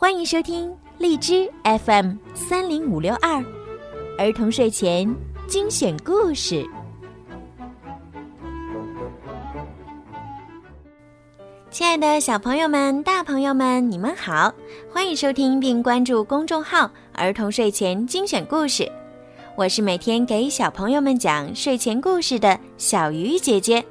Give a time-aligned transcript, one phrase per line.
[0.00, 3.44] 欢迎收听荔枝 FM 三零五六二
[4.16, 5.12] 儿童睡前
[5.48, 6.64] 精选故事。
[11.68, 14.54] 亲爱的小朋友们、大朋友们，你们好！
[14.88, 18.88] 欢迎收听并关注公众号“儿童睡前精选故事”，
[19.58, 23.84] 我是每天给小朋友们讲睡前故事的小鱼姐姐。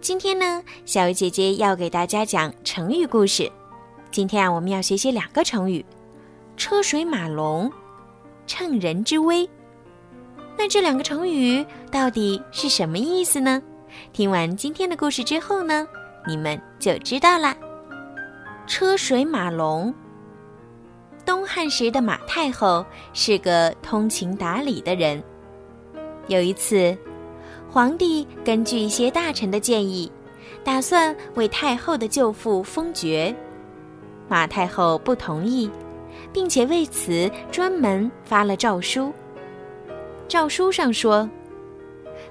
[0.00, 3.50] 今天呢，小鱼姐姐要给大家讲成语故事。
[4.14, 5.84] 今天啊，我们要学习两个成语：
[6.56, 7.68] 车水马龙、
[8.46, 9.50] 乘人之危。
[10.56, 13.60] 那这两个成语到底是什么意思呢？
[14.12, 15.84] 听完今天的故事之后呢，
[16.28, 17.56] 你们就知道啦。
[18.68, 19.92] 车水马龙。
[21.26, 25.20] 东汉时的马太后是个通情达理的人。
[26.28, 26.96] 有一次。
[27.68, 30.08] 皇帝根据一些大臣的建议，
[30.62, 33.34] 打算为太后的舅父封爵。
[34.28, 35.70] 马太后不同意，
[36.32, 39.12] 并且为此专门发了诏书。
[40.28, 41.28] 诏书上说：“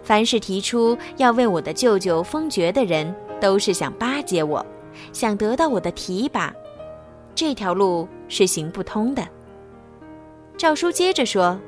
[0.04, 4.66] 凡是提出要为我的舅舅封爵的人，都是想巴结我，
[5.12, 6.54] 想得到我的提拔，
[7.36, 9.28] 这条路是行不通的。”
[10.58, 11.60] 诏书接着说。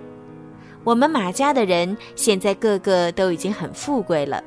[0.83, 4.44] 我们马家的人现在个个都已经很富贵了，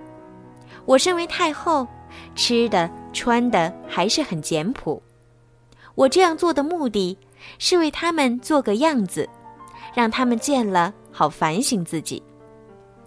[0.85, 1.85] 我身为太后，
[2.37, 5.03] 吃的穿的还是很简朴。
[5.95, 7.17] 我这样做的目的，
[7.59, 9.29] 是为他们做个样子，
[9.95, 12.23] 让他们见了好反省自己。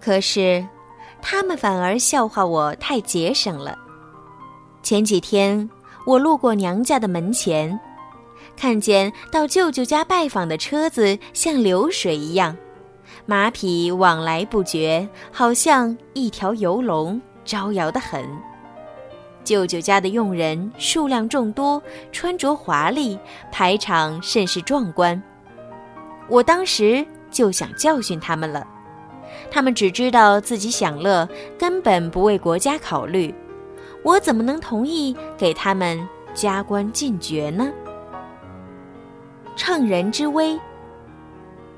[0.00, 0.66] 可是，
[1.20, 3.78] 他们反而笑话我太节省了。
[4.82, 5.68] 前几天
[6.04, 7.78] 我路过娘家的门前，
[8.56, 12.56] 看见到舅舅家拜访的车子像流水一样。
[13.24, 18.26] 马匹往来不绝，好像一条游龙，招摇得很。
[19.44, 23.18] 舅舅家的佣人数量众多，穿着华丽，
[23.50, 25.20] 排场甚是壮观。
[26.28, 28.66] 我当时就想教训他们了，
[29.50, 33.34] 他们只知道自己享乐，根本不为国家考虑。
[34.02, 35.98] 我怎么能同意给他们
[36.34, 37.70] 加官进爵呢？
[39.56, 40.58] 乘人之危。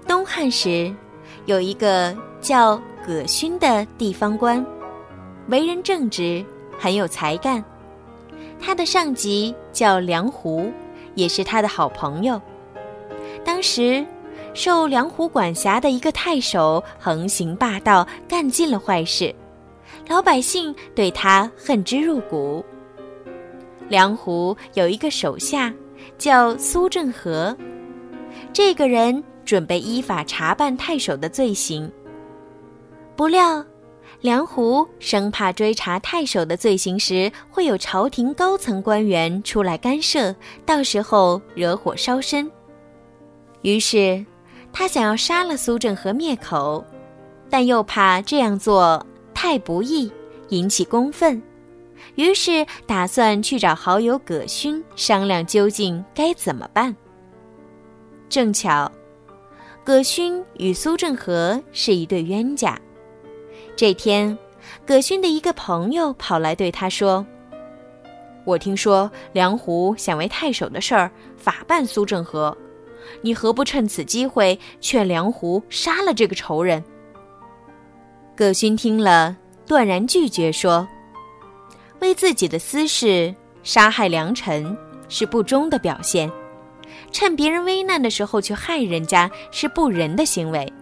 [0.06, 0.94] 东汉时。
[1.46, 4.64] 有一个叫葛勋的地方官，
[5.48, 6.44] 为人正直，
[6.78, 7.62] 很有才干。
[8.60, 10.72] 他的上级叫梁胡，
[11.14, 12.40] 也是他的好朋友。
[13.44, 14.04] 当时，
[14.54, 19.34] 受梁胡管辖的一个太守横行霸道，干尽了坏事，
[20.08, 22.64] 老百姓对他恨之入骨。
[23.88, 25.72] 梁胡有一个手下，
[26.16, 27.56] 叫苏正和，
[28.52, 29.22] 这个人。
[29.44, 31.92] 准备依法查办太守的罪行。
[33.14, 33.62] 不料，
[34.24, 42.50] 梁胡生怕追查太守的罪行时会有朝廷高层官员出来干涉，到时候惹火烧身，
[43.60, 44.24] 于是
[44.72, 46.82] 他想要杀了苏正和灭口，
[47.50, 49.04] 但又怕这样做
[49.34, 50.10] 太不义，
[50.48, 51.42] 引起公愤，
[52.14, 56.96] 于是打算去找好友葛勋商量究竟该怎么办。
[58.30, 58.90] 正巧。
[59.84, 62.80] 葛勋与苏正和是一对冤家。
[63.76, 64.36] 这天，
[64.86, 67.26] 葛勋的一个朋友跑来对他说
[68.46, 72.56] ：“我听说梁胡想为太守的事儿法办苏正和，
[73.20, 76.82] 你何不趁此机会劝梁胡杀了这个仇人？”
[78.36, 79.36] 葛勋听了，
[79.66, 80.86] 断然拒绝说
[82.00, 84.76] ：“为自己的私事杀害良臣，
[85.08, 86.30] 是不忠的表现。”
[87.10, 90.72] 趁别人危难的时候去害人家是不仁的行为。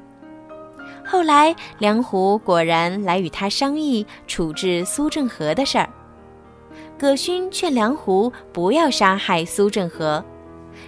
[1.04, 5.88] 后来梁胡果然来与他商议处置苏正和的事儿，
[6.98, 10.24] 葛勋劝梁胡不要杀害苏正和，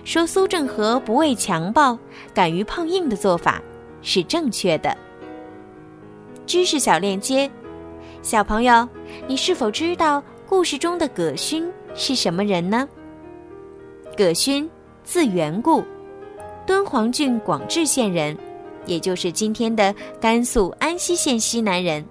[0.05, 1.99] 说苏正和不畏强暴、
[2.33, 3.61] 敢于碰硬的做法
[4.03, 4.97] 是正确的。
[6.47, 7.51] 知识小链接，
[8.23, 8.89] 小朋友，
[9.27, 12.89] 你是否知道故事中的葛勋是什么人呢？
[14.17, 14.69] 葛勋。
[15.07, 15.85] 字元固，
[16.67, 18.35] 敦煌郡广治县人，
[18.87, 22.05] 也就是今天的甘肃安西县西南人。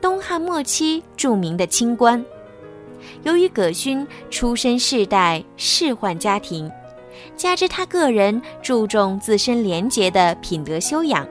[0.00, 2.24] 东汉末期著名的清官。
[3.24, 6.70] 由于葛勋出身世代仕宦家庭，
[7.36, 11.26] 加之他个人注重自身廉洁的品德修养，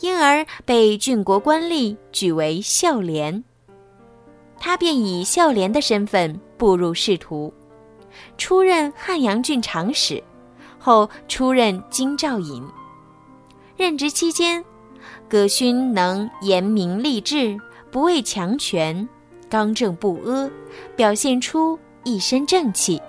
[0.00, 3.42] 因而被郡国官吏举为孝廉。
[4.60, 7.52] 他便以孝廉的身份步入仕途。
[8.36, 10.20] 出任汉阳郡长史，
[10.78, 12.60] 后出任京兆尹。
[13.78, 14.62] 任职期间，
[15.28, 17.56] 葛勋能严明励志，
[17.92, 19.08] 不畏强权，
[19.48, 20.50] 刚正不阿，
[20.96, 23.00] 表现出一身正气。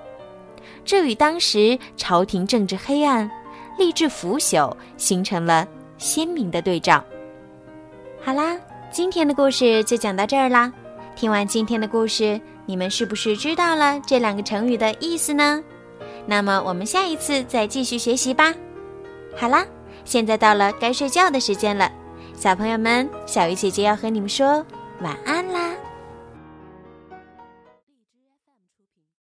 [0.86, 3.28] 这与当时朝廷政治黑暗、
[3.80, 5.68] 吏治腐朽形成了
[5.98, 7.04] 鲜明的对照。
[8.22, 8.56] 好啦，
[8.92, 10.72] 今天的故事就讲到这儿啦。
[11.16, 15.64] 听完今天的故事，你们是不是知道了这两个成语的意思呢？
[16.28, 18.54] 那么我们下一次再继续学习吧。
[19.36, 19.66] 好啦，
[20.06, 21.92] 现在到了该睡觉的时间了，
[22.36, 24.66] 小朋友们，小鱼姐姐要和你们说
[25.02, 25.72] 晚安啦。